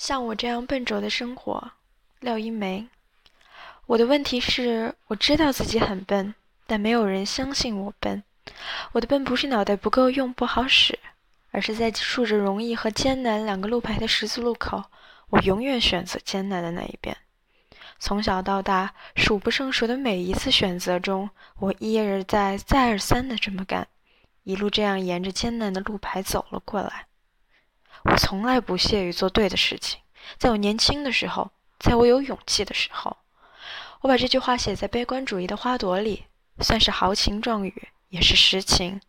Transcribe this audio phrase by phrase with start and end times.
[0.00, 1.72] 像我这样笨拙的生活，
[2.20, 2.88] 廖一梅。
[3.84, 6.34] 我的问题是，我知道自己很笨，
[6.66, 8.22] 但没有人相信我笨。
[8.92, 10.98] 我的笨不是脑袋不够用不好使，
[11.50, 14.84] 而是在竖着容易和艰难两个路牌的十字路口，
[15.28, 17.14] 我永远选择艰难的那一边。
[17.98, 21.28] 从小到大，数不胜数的每一次选择中，
[21.58, 23.86] 我一而再、再而三的这么干，
[24.44, 27.04] 一路这样沿着艰难的路牌走了过来。
[28.04, 30.00] 我从来不屑于做对的事情。
[30.38, 33.16] 在我年轻的时候，在我有勇气的时候，
[34.00, 36.24] 我把这句话写在悲观主义的花朵里，
[36.60, 39.00] 算是豪情壮语，也是实情。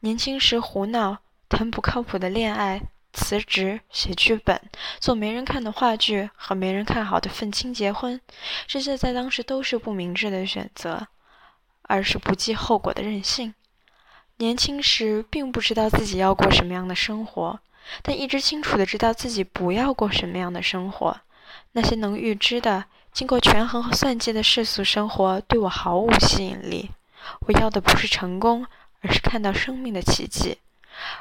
[0.00, 2.80] 年轻时胡闹，谈不靠谱的恋爱，
[3.12, 4.60] 辞职写剧本，
[4.98, 8.20] 做没人看的话剧和没人看好的愤青结婚，
[8.66, 11.08] 这些在当时都是不明智的选择，
[11.82, 13.54] 而是不计后果的任性。
[14.36, 17.60] 年轻时并不知道自己要过什么样的生活。
[18.02, 21.20] 但一直清楚的知道自己不要过什么样的生活，
[21.72, 26.90] 那些能预知的、经过权衡和算计的世俗生活对我毫无吸引力。
[27.46, 28.66] 我要的不是成功，
[29.00, 30.58] 而是看到生命的奇迹，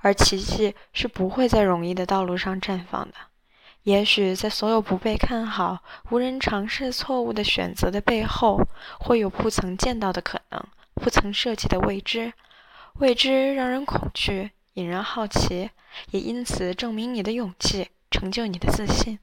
[0.00, 3.14] 而奇迹是不会在容易的道路上绽放的。
[3.84, 5.78] 也许在所有不被看好、
[6.10, 8.60] 无人尝试错误的选择的背后，
[8.98, 10.60] 会有不曾见到的可能，
[10.94, 12.32] 不曾设计的未知。
[12.94, 14.50] 未知让人恐惧。
[14.76, 15.70] 引人好奇，
[16.10, 19.18] 也因此证明你的勇气，成就你的自信。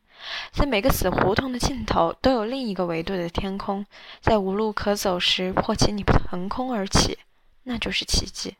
[0.52, 3.86] 在每个死胡同的尽头，都有另一个维度的天空。
[4.20, 7.20] 在无路可走时，迫起你腾空而起，
[7.64, 8.56] 那就是奇迹。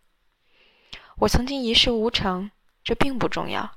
[1.18, 2.52] 我曾经一事无成，
[2.84, 3.72] 这并不重要。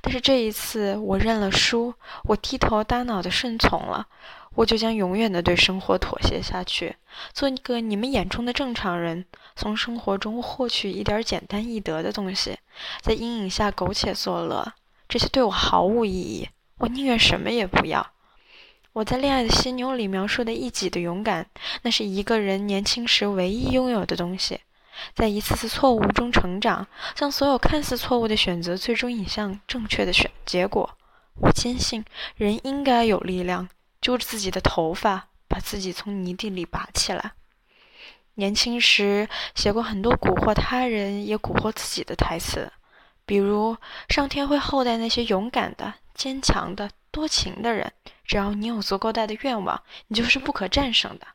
[0.00, 4.06] 但是这一次，我认了输，我低头耷脑的顺从了。
[4.54, 6.96] 我就将永远的对生活妥协下去，
[7.32, 9.24] 做一个你们眼中的正常人，
[9.56, 12.58] 从生活中获取一点简单易得的东西，
[13.00, 14.74] 在阴影下苟且作乐。
[15.08, 18.06] 这些对我毫无意义，我宁愿什么也不要。
[18.92, 21.46] 我在《恋爱的犀牛》里描述的一己的勇敢，
[21.80, 24.60] 那是一个人年轻时唯一拥有的东西。
[25.14, 30.96] 在一次次错误中成长，将所有看似错误的选择最终引向正确的选结果。
[31.40, 32.04] 我坚信，
[32.36, 33.68] 人应该有力量。
[34.00, 37.34] 揪着自己的头发，把自己从泥地里拔起来。
[38.34, 42.72] 年轻时写过很多蛊惑他人也蛊惑自己的台词，
[43.24, 43.76] 比如
[44.08, 47.92] 上天会厚待那些勇敢的、坚强的、多情的人，
[48.24, 51.26] 只要你有足够大的愿望，你就是不可战胜的。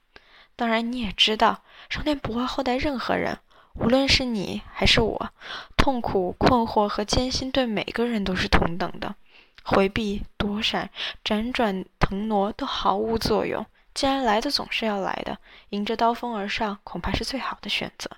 [0.57, 3.37] 当然，你也知道，上天不会厚待任何人，
[3.79, 5.33] 无论是你还是我，
[5.77, 9.15] 痛苦、困惑和艰辛对每个人都是同等的。
[9.63, 10.89] 回避、躲闪、
[11.23, 13.65] 辗转腾挪都毫无作用。
[13.93, 15.37] 既然来的总是要来的，
[15.69, 18.09] 迎着刀锋而上恐怕是最好的选择。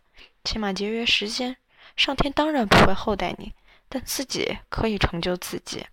[0.44, 1.58] 起码节约时间。
[1.96, 3.52] 上天当然不会厚待你，
[3.90, 5.86] 但自己可以成就自己。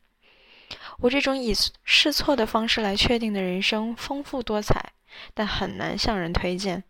[0.99, 4.93] 我这种以试错的方式来确定的人生丰富多彩，
[5.34, 6.84] 但很难向人推荐。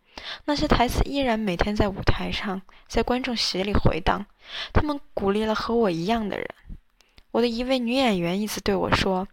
[0.45, 4.27] 那些台词依然每天在舞台上，在观众席里回荡。
[4.73, 6.49] 他们鼓励了和我一样的人。
[7.33, 9.27] 我的一位女演员一次对我说：“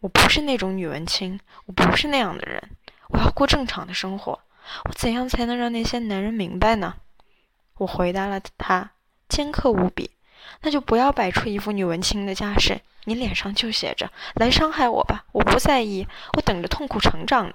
[0.00, 2.70] 我不是那种女文青，我不是那样的人，
[3.08, 4.40] 我要过正常的生活。
[4.84, 6.94] 我怎样才能让那些男人明白呢？”
[7.78, 8.92] 我回答了他，
[9.28, 10.10] 尖刻无比
[10.62, 16.06] ：“那就不要摆出一副女文青的架势，你脸上就写着‘来伤害我吧’，我不在意，
[16.36, 17.54] 我等着痛苦成长呢。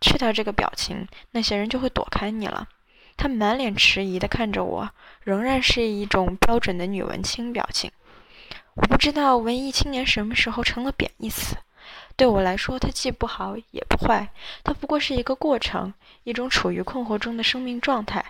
[0.00, 2.68] 去掉这个表情，那些人就会躲开你了。”
[3.16, 4.90] 他满脸迟疑地看着我，
[5.22, 7.90] 仍然是一种标准的女文青表情。
[8.74, 11.56] 我不知道文艺青年什么时候成了贬义词。
[12.16, 14.28] 对我来说，它既不好也不坏，
[14.64, 15.94] 它不过是一个过程，
[16.24, 18.24] 一种处于困惑中的生命状态。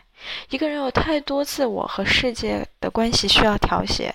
[0.50, 4.14] 一个人有太多自我和世界的关系需要调节，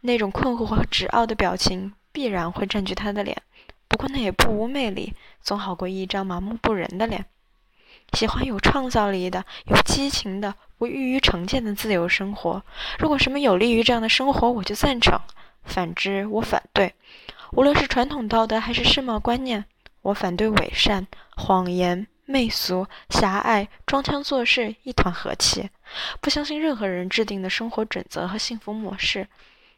[0.00, 3.40] 那种困惑和执拗的表情必然会占据他的脸。
[3.86, 5.12] 不过那也不无魅力，
[5.42, 7.26] 总好过一张麻木不仁的脸。
[8.12, 12.62] 喜欢有创造力的、有激情的、不易于成见的自由生活。
[12.98, 15.20] 如果什么有利于这样的生活，我就赞成。
[15.62, 16.94] 反之，我反对。
[17.52, 19.64] 无论是传统道德还是世贸观念，
[20.02, 21.06] 我反对伪善、
[21.36, 25.70] 谎言、媚俗、狭隘、装腔作势、一团和气。
[26.20, 29.28] 不相信任何人制定的生活准则和幸福模式。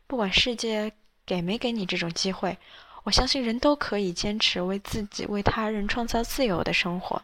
[0.07, 0.93] 不管世界
[1.27, 2.57] 给没给你这种机会，
[3.05, 7.23] 我相信人都可以坚持为自己、为他人创造自由的生活。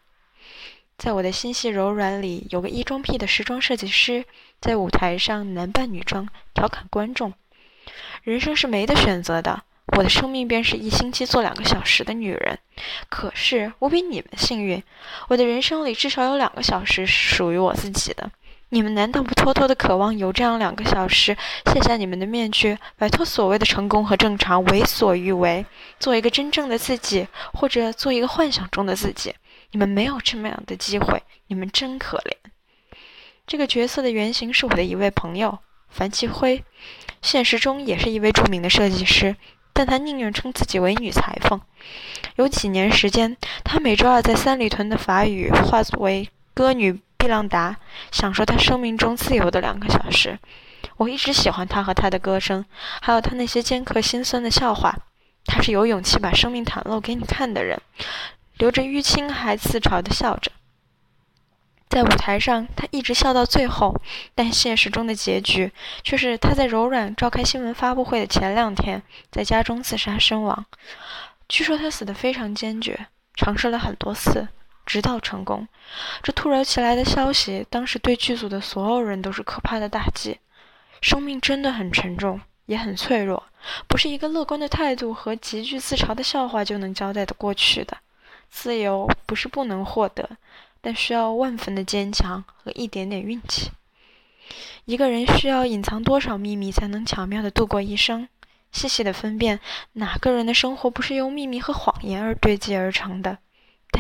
[0.97, 4.25] 在我的心细柔软里，有个异装癖的时装设计师，
[4.61, 7.33] 在舞台上男扮女装，调侃观众。
[8.25, 9.63] 人生是没得选择的，
[9.97, 12.59] 我的生命便是一星期做两个小时的女人。
[13.09, 14.83] 可是我比你们幸运，
[15.29, 18.29] 我的人生里至少有两个小时是属于我自己的。
[18.71, 21.35] 你们难道不偷偷的渴望有这样两个小时，
[21.73, 25.65] 卸下你们的面具，摆脱所谓的成功和正常，为所欲为，
[25.99, 29.35] 做一个真正的自己，或者做一个幻想中的自己？
[29.71, 32.33] 你们没有这么样的机会，你们真可怜。
[33.47, 36.63] 这个角色的原型是我的一位朋友樊奇辉，
[37.23, 39.37] 现实中也是一位著名的设计师，
[39.73, 41.59] 但他宁愿称自己为女裁缝。
[42.37, 47.01] 有几年时间，他每周二在三里屯的法语化为歌女。
[47.19, 47.77] 碧浪达
[48.11, 50.39] 享受他生命中自由的两个小时。
[50.97, 52.65] 我一直喜欢他和他的歌声，
[53.03, 54.97] 还有他那些尖刻心酸的笑话。
[55.45, 57.81] 他是有勇气把生命袒露给你看的人，
[58.59, 60.53] 留着淤青还自嘲地笑着。
[61.89, 63.99] 在舞台上，他一直笑到最后，
[64.35, 65.73] 但现实中的结局
[66.05, 70.67] 却是他在柔软召开新闻发布会的前两天，在家中自杀身亡。
[71.49, 74.49] 据说他死得非常坚决，尝试了很多次。
[74.89, 75.69] 直到成功，
[76.23, 80.39] 这突如其来的消息，当时对剧组的所有人都是可怕的打击。
[81.03, 83.45] 生命真的很沉重，也很脆弱，
[83.87, 87.99] 不是一个乐观的态度和极具自嘲的笑话就能交代的过去的。
[88.49, 90.31] 自由不是不能获得，
[90.81, 93.71] 但需要万分的坚强和一点点运气。
[94.87, 98.27] 一个人需要隐藏多少秘密，才能巧妙地度过一生？
[98.73, 99.61] 细细的分辨，
[99.93, 103.39] 哪个人的生活不是由秘密和谎言而堆积而成的？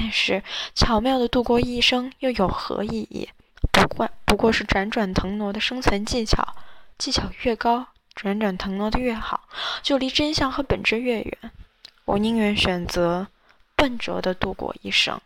[0.00, 0.44] 但是，
[0.76, 3.28] 巧妙的度过一生又有何意义？
[3.72, 6.54] 不过不过是辗转腾挪的生存技巧，
[6.96, 7.84] 技巧越高，
[8.14, 9.48] 辗转腾挪的越好，
[9.82, 11.50] 就离真相和本质越远。
[12.04, 13.26] 我宁愿选择
[13.74, 15.20] 笨拙的度过一生。